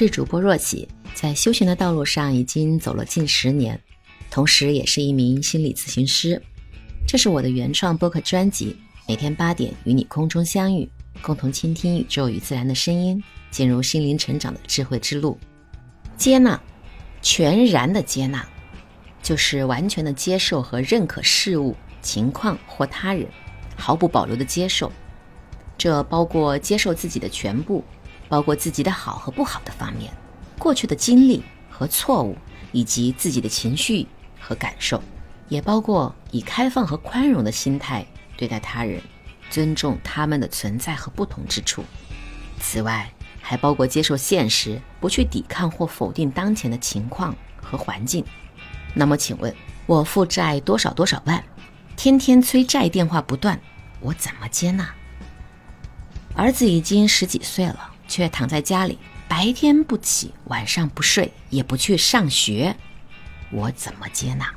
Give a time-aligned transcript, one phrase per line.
[0.00, 3.78] 是主播若琪，在修行的道路上已经走了近十年，
[4.30, 6.40] 同时也是一名心理咨询师。
[7.06, 8.74] 这是我的原创播客专辑，
[9.06, 10.88] 每天八点与你空中相遇，
[11.20, 15.38] 共同倾听宇宙与自然的声音，进入心灵成长的智慧之路。
[16.16, 16.58] 接纳，
[17.20, 18.48] 全然的接纳，
[19.22, 23.28] 就是完全的接受和认可事物、情况或他人，
[23.76, 24.90] 毫不保留的接受。
[25.76, 27.84] 这包括接受自己的全部。
[28.30, 30.10] 包括自己的好和不好的方面，
[30.56, 32.38] 过去的经历和错误，
[32.70, 34.06] 以及自己的情绪
[34.40, 35.02] 和感受，
[35.48, 38.06] 也包括以开放和宽容的心态
[38.36, 39.02] 对待他人，
[39.50, 41.84] 尊重他们的存在和不同之处。
[42.60, 43.12] 此外，
[43.42, 48.24] 还包括接受现实，不去抵抗或否定当前的情况和环境。
[48.94, 49.52] 那么，请问，
[49.86, 51.42] 我负债多少多少万，
[51.96, 53.60] 天天催债电话不断，
[53.98, 54.88] 我怎么接纳？
[56.36, 57.89] 儿子已经十几岁了。
[58.10, 62.74] 却躺在家里，白天不起，晚上不睡，也不去上学，
[63.52, 64.52] 我怎么接纳？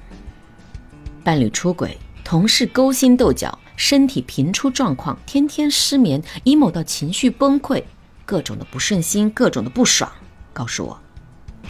[1.24, 7.84] 伴侣出轨，同事勾心斗角，身体频出状况，天天失眠，emo 到情绪崩溃，
[8.26, 10.12] 各种的不顺心，各种的不爽，
[10.52, 11.00] 告诉我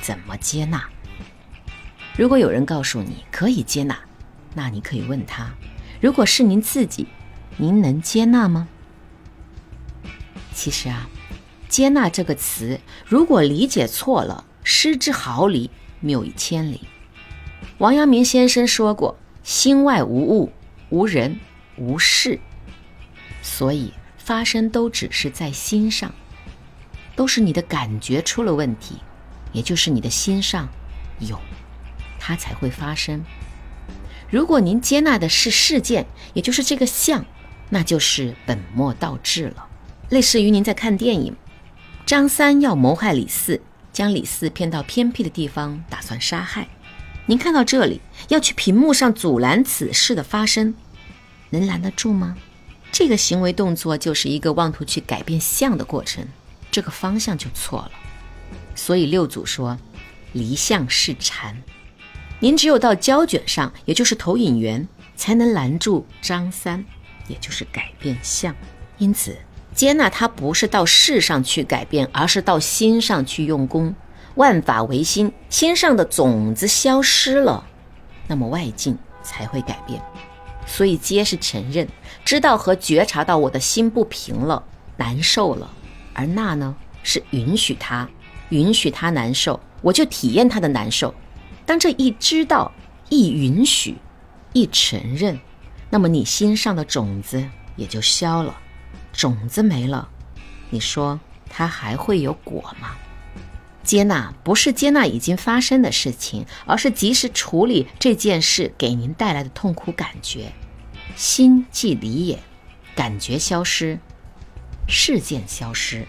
[0.01, 0.81] 怎么接纳？
[2.15, 3.99] 如果有人告诉你可以接纳，
[4.53, 5.53] 那你可以问他：
[5.99, 7.07] 如果是您自己，
[7.57, 8.69] 您能接纳吗？
[10.53, 11.09] 其实啊。
[11.73, 15.71] 接纳这个词，如果理解错了，失之毫厘，
[16.01, 16.81] 谬以千里。
[17.79, 20.51] 王阳明先生说过：“心外无物，
[20.91, 21.39] 无人，
[21.75, 22.39] 无事。”
[23.41, 26.13] 所以发生都只是在心上，
[27.15, 28.97] 都是你的感觉出了问题，
[29.51, 30.69] 也就是你的心上
[31.17, 31.41] 有，
[32.19, 33.25] 它才会发生。
[34.29, 37.25] 如果您接纳的是事件，也就是这个相，
[37.71, 39.67] 那就是本末倒置了，
[40.09, 41.35] 类似于您在看电影。
[42.05, 43.61] 张三要谋害李四，
[43.93, 46.67] 将李四骗到偏僻的地方，打算杀害。
[47.25, 50.75] 您看到这里，要去屏幕上阻拦此事的发生，
[51.51, 52.35] 能拦得住吗？
[52.91, 56.27] 这个行为动作就是一个妄图去改变相的过程，
[56.69, 57.91] 这个方向就错了。
[58.75, 59.79] 所以六祖说
[60.33, 61.57] ：“离相是禅。”
[62.41, 64.85] 您只有到胶卷上，也就是投影源，
[65.15, 66.83] 才能拦住张三，
[67.29, 68.53] 也就是改变相。
[68.97, 69.37] 因此。
[69.73, 73.95] 接纳它不是到事上去改变，而是到心上去用功。
[74.35, 77.65] 万法唯心，心上的种子消失了，
[78.27, 80.01] 那么外境才会改变。
[80.65, 81.87] 所以接是承认、
[82.23, 84.63] 知道和觉察到我的心不平了、
[84.97, 85.69] 难受了，
[86.13, 88.09] 而那呢是允许它，
[88.49, 91.13] 允许它难受，我就体验它的难受。
[91.65, 92.71] 当这一知道、
[93.09, 93.95] 一允许、
[94.53, 95.39] 一承认，
[95.89, 97.43] 那么你心上的种子
[97.75, 98.55] 也就消了。
[99.13, 100.09] 种子没了，
[100.71, 101.19] 你说
[101.49, 102.95] 它还会有果吗？
[103.83, 110.51] 接纳不是接纳已经发生的事情，而是及时处理这件事给您带来的痛苦感觉。
[111.15, 112.39] 心即理也，
[112.95, 113.99] 感觉消失，
[114.87, 116.07] 事件消失，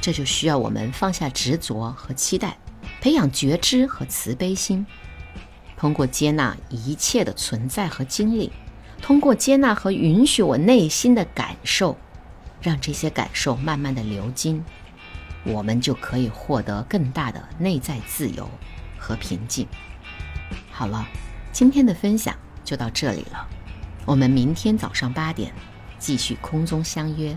[0.00, 2.56] 这就需要我们放下执着和期待，
[3.00, 4.84] 培养觉知和慈悲心，
[5.76, 8.50] 通过接纳一切的存在和经历。
[9.02, 11.98] 通过接纳和允许我内心的感受，
[12.62, 14.64] 让这些感受慢慢的流经，
[15.44, 18.48] 我们就可以获得更大的内在自由
[18.96, 19.66] 和平静。
[20.70, 21.04] 好了，
[21.52, 23.46] 今天的分享就到这里了，
[24.06, 25.52] 我们明天早上八点
[25.98, 27.36] 继续空中相约。